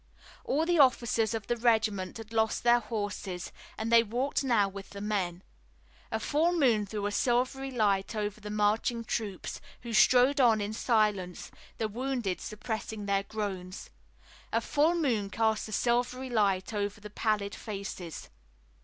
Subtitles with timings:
[0.43, 4.89] All the officers of the regiment had lost their horses and they walked now with
[4.89, 5.43] the men.
[6.11, 10.73] A full moon threw a silvery light over the marching troops, who strode on in
[10.73, 13.91] silence, the wounded suppressing their groans.
[14.51, 18.31] A full moon cast a silvery light over the pallid faces.